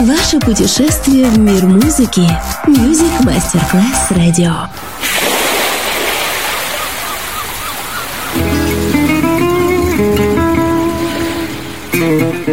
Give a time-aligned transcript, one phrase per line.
[0.00, 2.28] Ваше путешествие в мир музыки.
[2.66, 4.68] Music Masterclass Radio.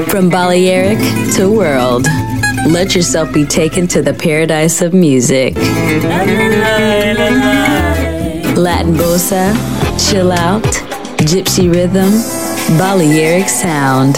[0.08, 1.00] From Balearic
[1.36, 2.08] to world,
[2.68, 5.56] let yourself be taken to the paradise of music.
[8.56, 9.54] Latin bossa,
[10.00, 10.64] chill out,
[11.18, 12.24] gypsy rhythm,
[12.78, 14.18] Balearic sound,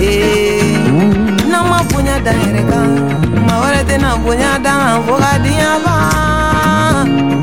[0.00, 0.62] Eh.
[1.50, 2.88] n'an ma bonya dan yɛrɛ kan
[3.46, 7.37] ma wɛrɛ tɛna bonya dan fo ka diɲɛ ban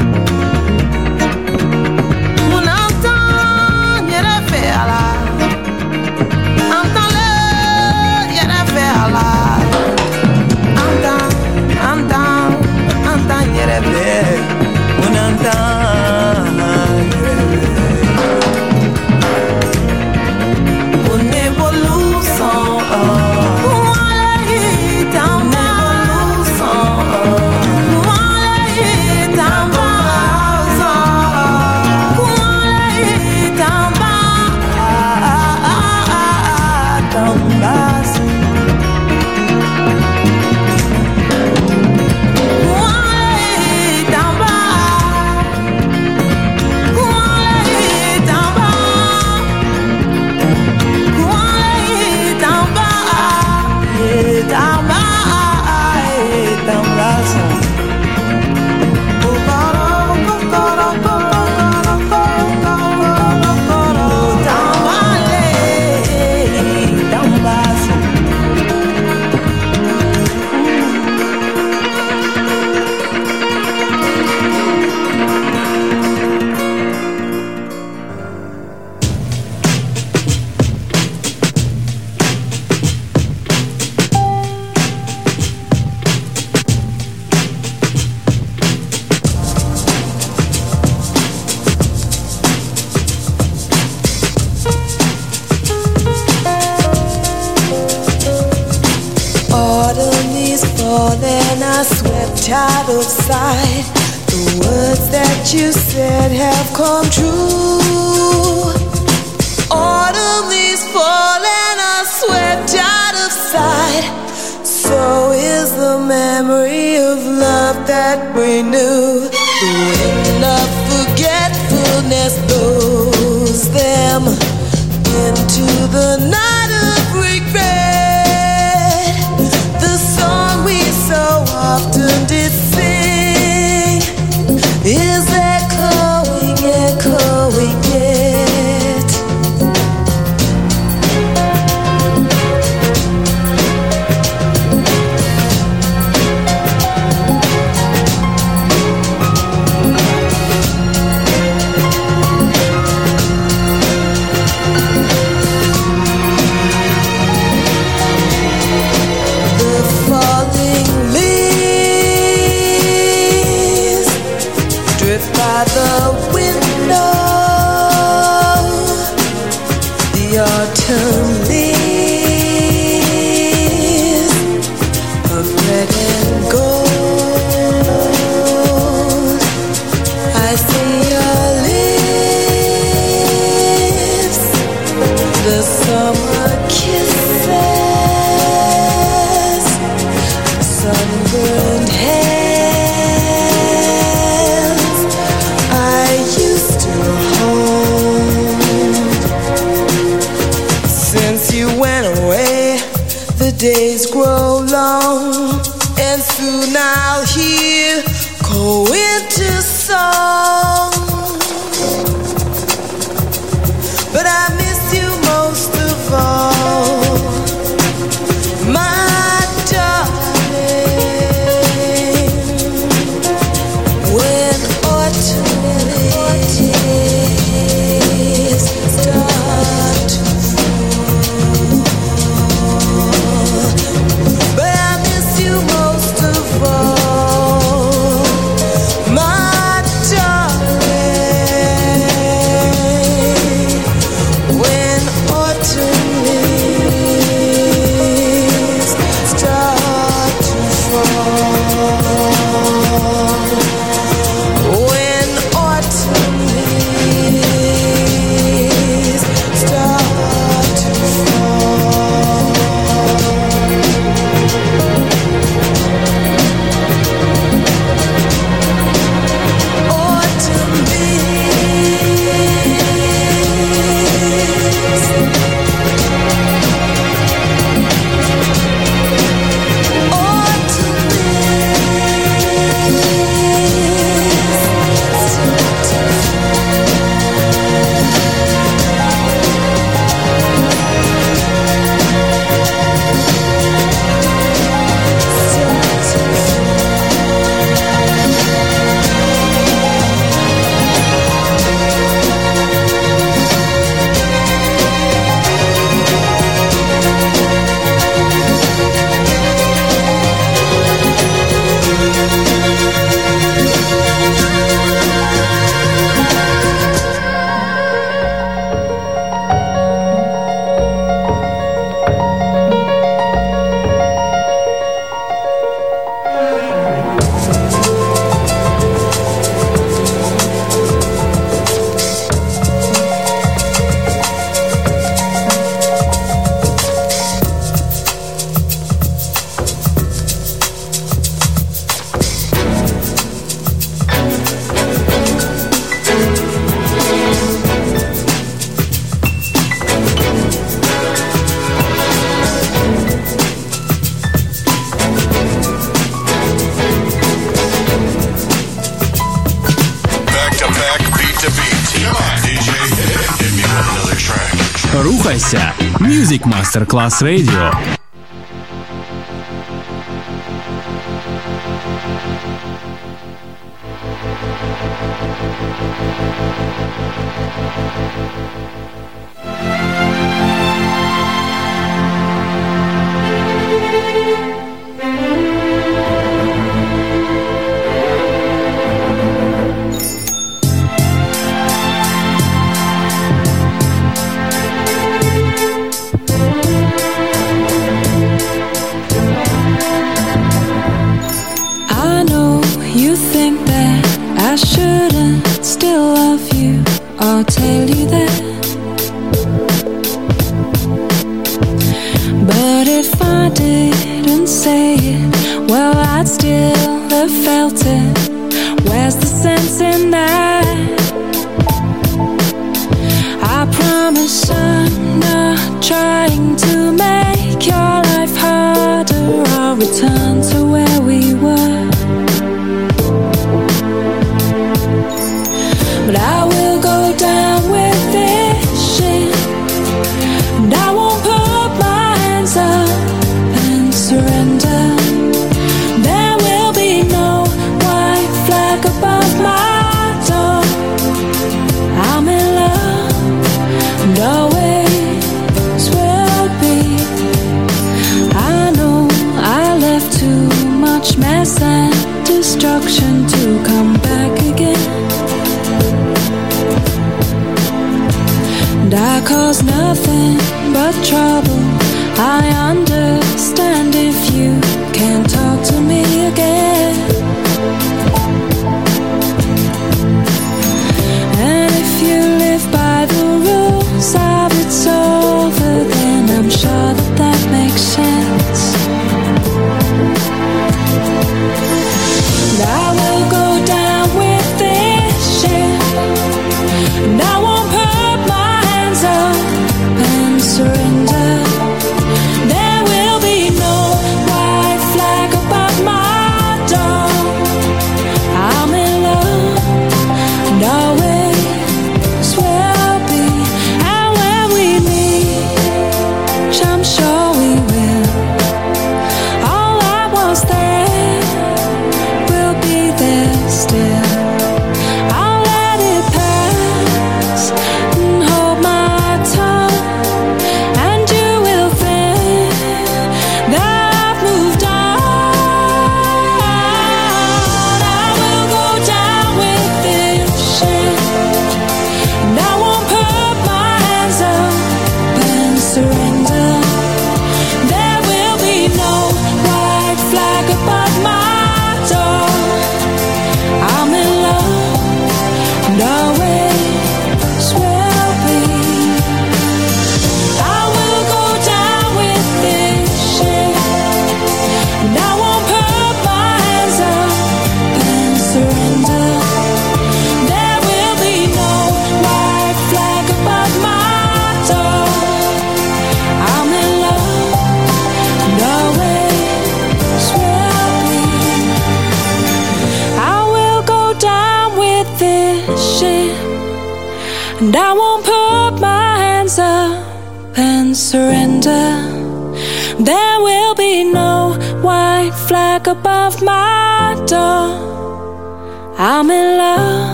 [366.75, 367.94] Masterclass Radio.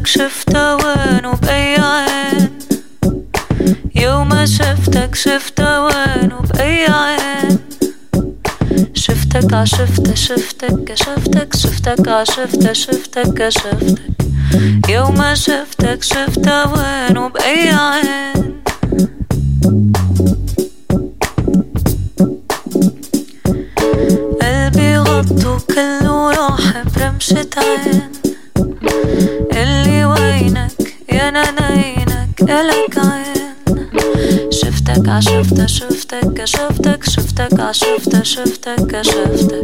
[0.00, 2.48] عمرك شفت وين وبأي عين
[3.94, 7.58] يوم ما شفتك شفت وين وبأي عين
[8.94, 13.40] شفتك آه عشفت شفتك كشفتك شفتك عشفت شفتك.
[13.42, 14.00] آه كشفتك
[14.88, 18.49] يوم ما شفتك شفت وين وبأي عين
[37.72, 39.59] szefte, szefte, geszefte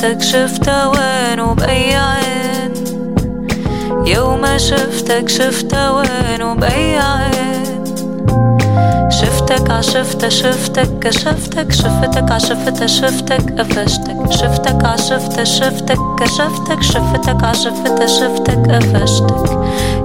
[0.00, 2.72] شفتك شفتها وين وبأي عين
[4.06, 7.84] يوم شفتك شفتها وين وبأي عين
[9.10, 18.70] شفتك عشفتها شفتك كشفتك شفتك عشفتها شفتك قفشتك شفتك عشفتها شفتك كشفتك شفتك عشفتها شفتك
[18.70, 19.58] قفشتك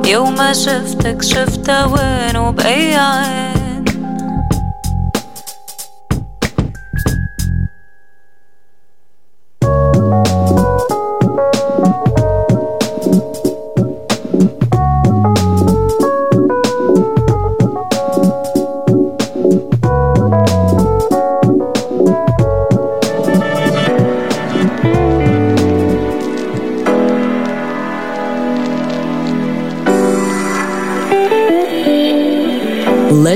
[0.08, 3.65] يوم شفتك شفتها وين وبأي عين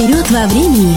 [0.00, 0.96] Вперед во времени.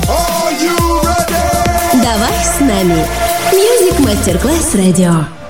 [2.01, 3.05] Давай с нами.
[3.51, 5.25] Music Masterclass Radio.
[5.25, 5.42] 拜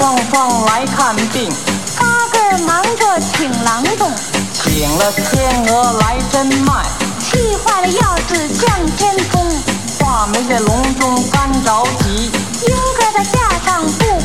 [0.00, 1.52] 姊妹双双来看病，
[1.98, 4.10] 八个忙着请郎中，
[4.54, 6.82] 请了天鹅来诊脉，
[7.18, 9.46] 气坏了药子降天风，
[9.98, 12.30] 话没在笼中干着急，
[12.66, 14.19] 莺歌在架上不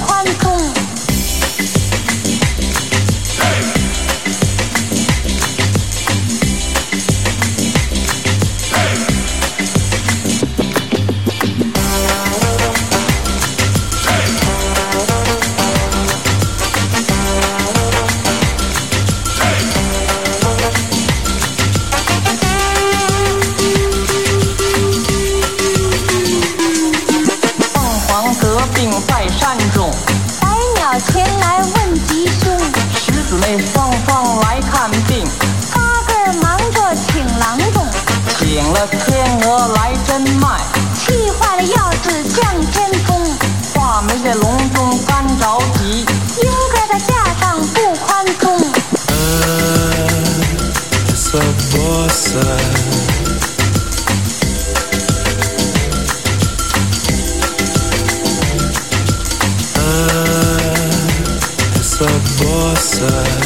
[61.80, 62.06] essa
[62.43, 63.45] bossa.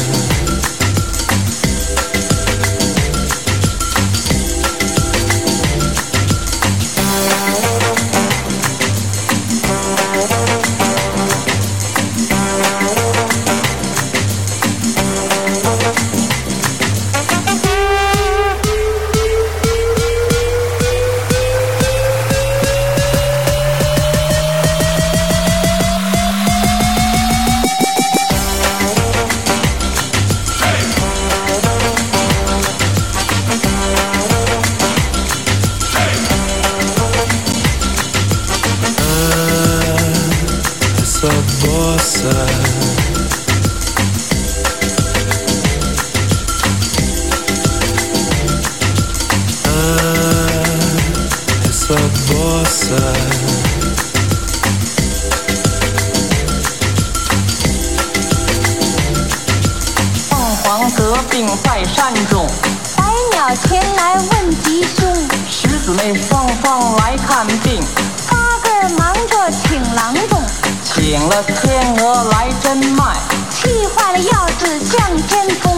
[63.96, 65.14] 来问吉凶，
[65.48, 67.80] 十姊妹双双来看病，
[71.10, 73.16] 请了天鹅来真卖，
[73.50, 75.76] 气坏了要子向天宫，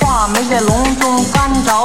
[0.00, 1.84] 画眉在笼中干着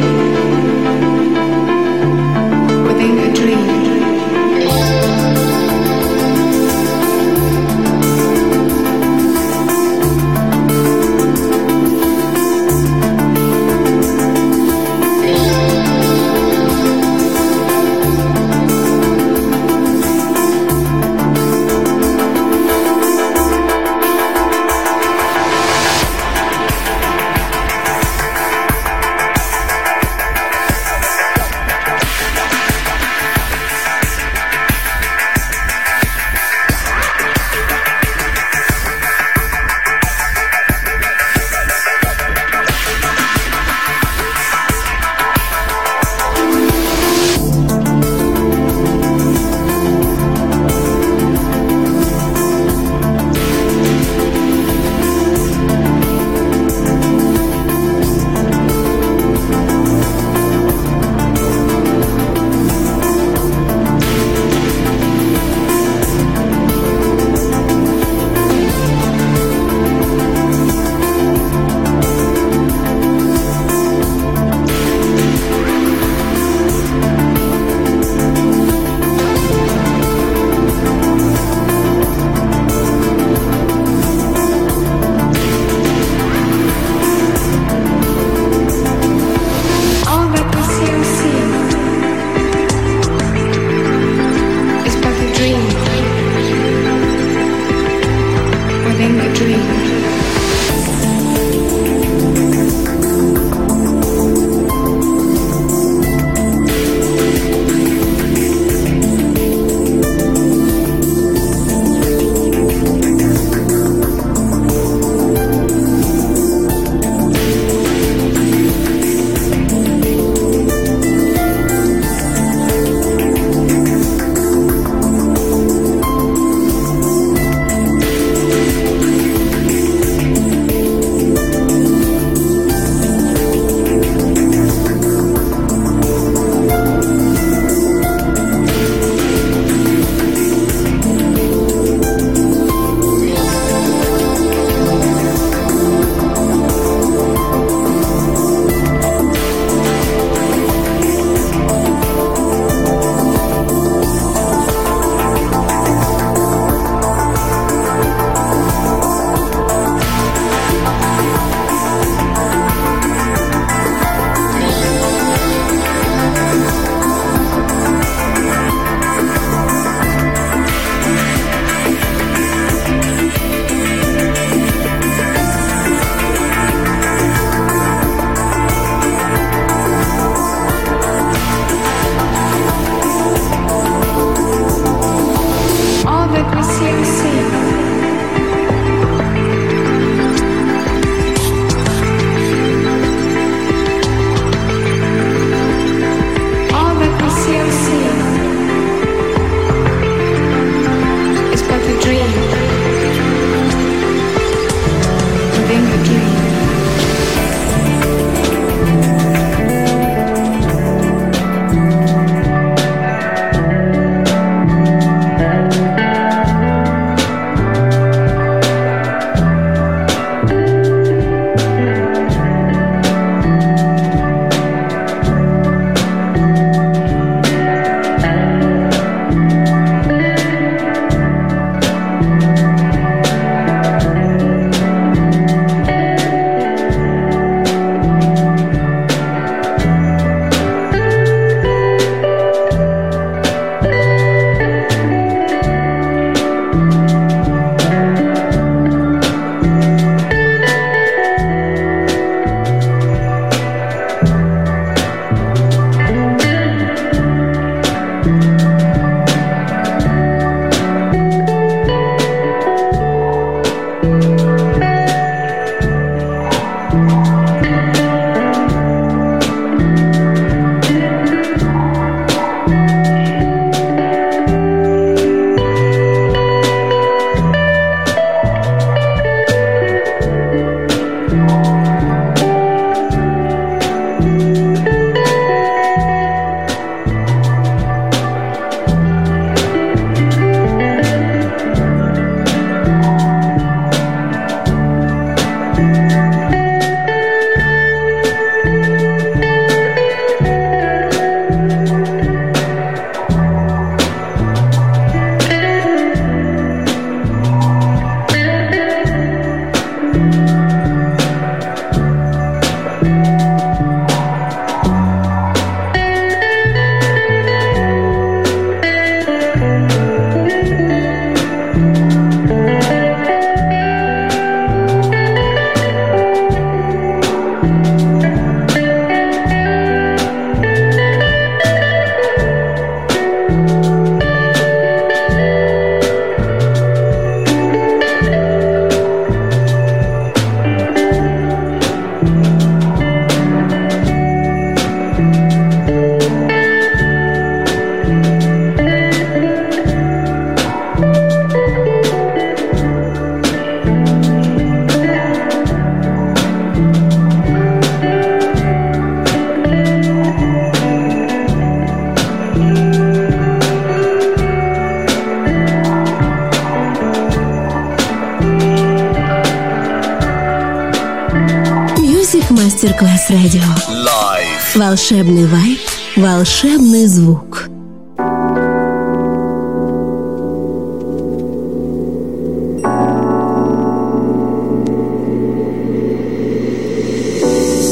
[373.30, 373.62] радио.
[373.88, 374.74] Live.
[374.74, 375.78] Волшебный вайб,
[376.16, 377.68] волшебный звук.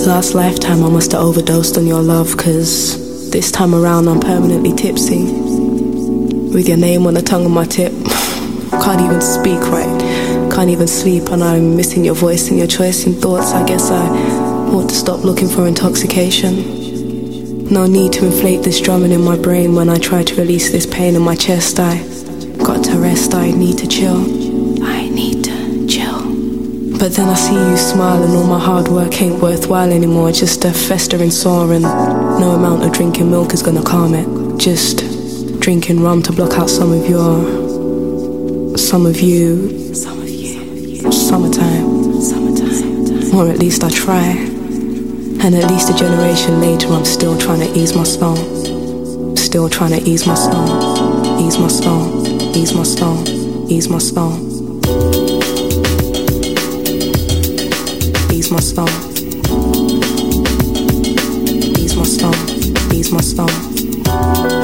[0.07, 4.73] Last lifetime I must have overdosed on your love, cause this time around I'm permanently
[4.73, 5.25] tipsy.
[6.53, 7.93] With your name on the tongue of my tip.
[8.83, 10.01] Can't even speak right.
[10.53, 13.53] Can't even sleep, and I'm missing your voice and your choice and thoughts.
[13.53, 17.66] I guess I ought to stop looking for intoxication.
[17.70, 20.86] No need to inflate this drumming in my brain when I try to release this
[20.86, 21.80] pain in my chest.
[21.80, 21.98] I
[22.58, 24.22] got to rest, I need to chill.
[24.84, 26.22] I need to chill.
[26.98, 30.32] But then I see you smile, and all my hard work ain't worthwhile anymore.
[30.32, 34.28] Just a festering sore, and no amount of drinking milk is gonna calm it.
[34.60, 41.12] Just drinking rum to block out some of your, some of you, some of you,
[41.12, 44.49] summertime, summertime, or at least I try.
[45.42, 48.36] And at least a generation later, I'm still trying to ease my soul,
[49.36, 53.24] still trying to ease my soul, ease my soul, ease my soul,
[53.72, 54.34] ease my soul,
[58.32, 58.90] ease my soul,
[61.80, 64.59] ease my soul, ease my soul.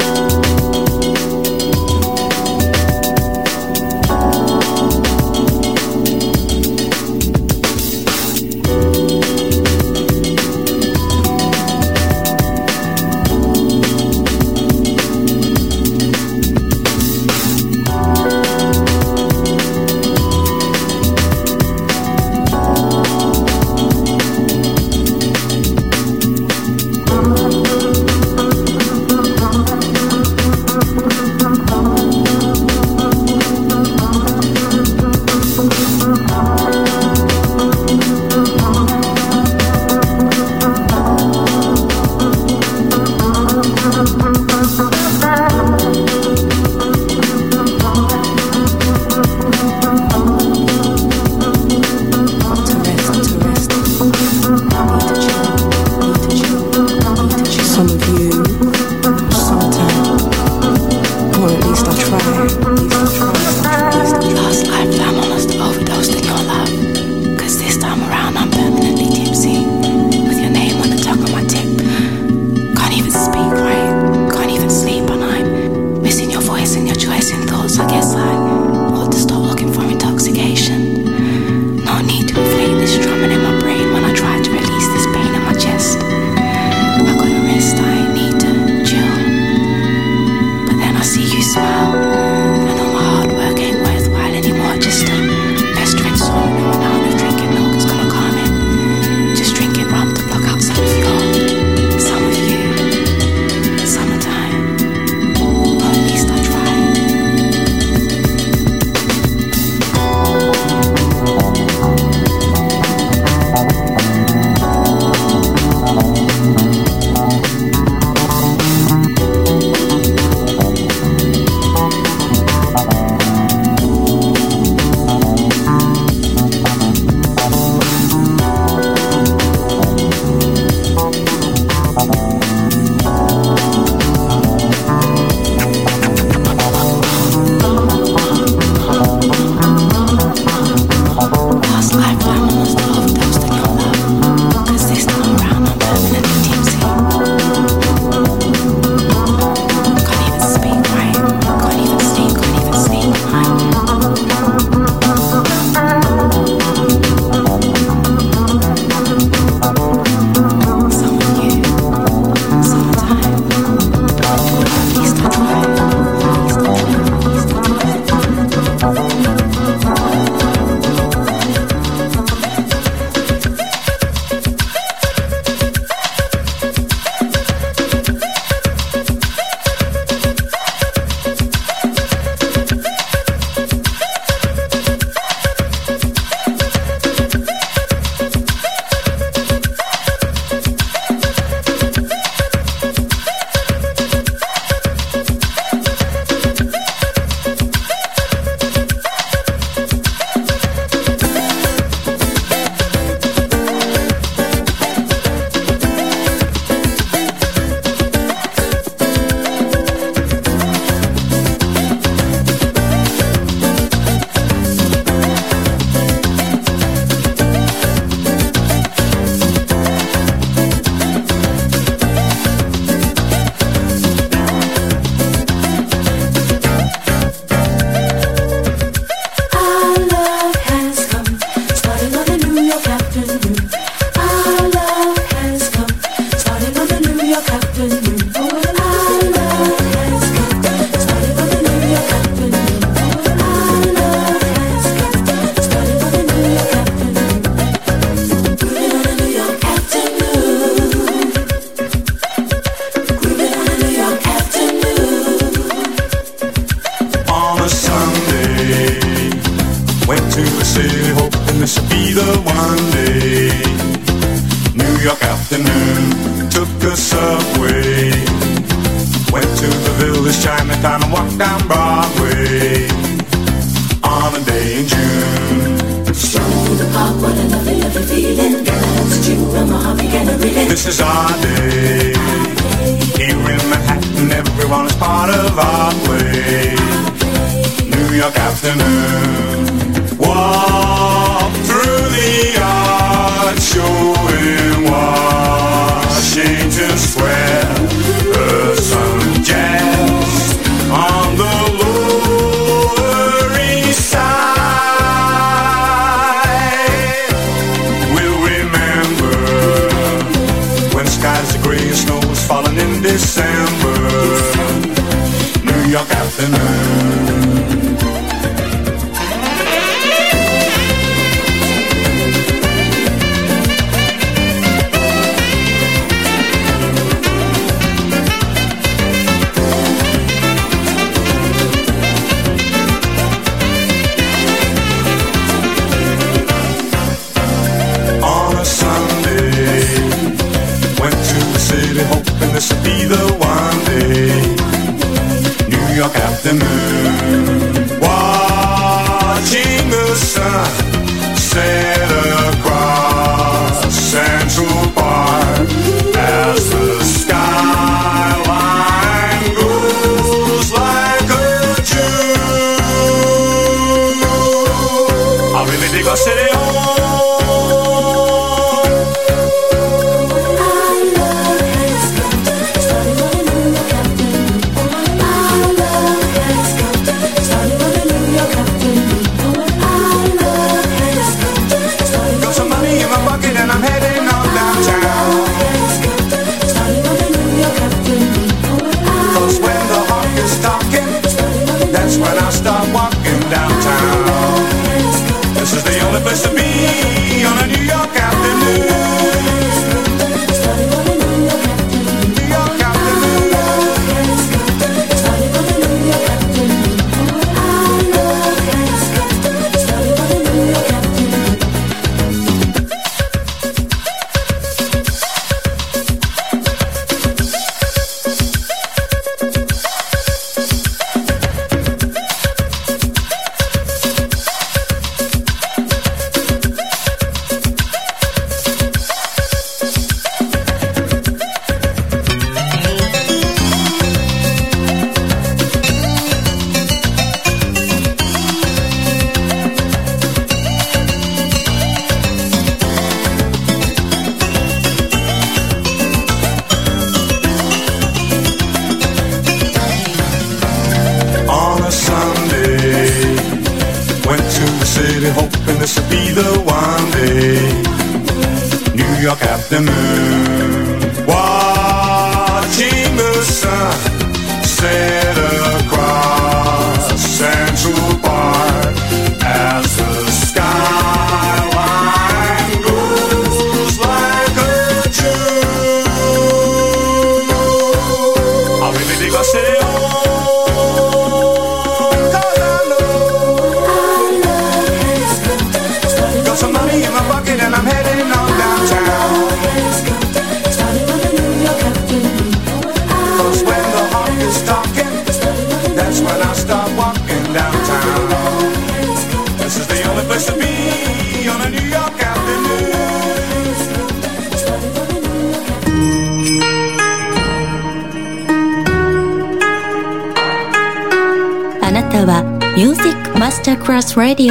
[459.70, 460.35] de muur.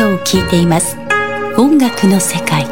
[0.01, 0.97] をいています。
[1.57, 2.64] 音楽の世界。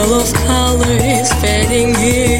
[0.00, 2.39] Carnival of colors fading in.